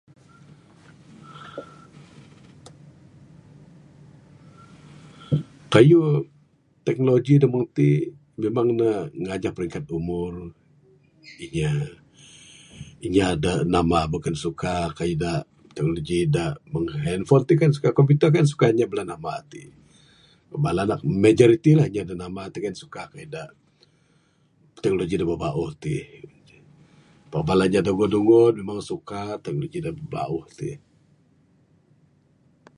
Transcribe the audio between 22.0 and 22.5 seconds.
da namba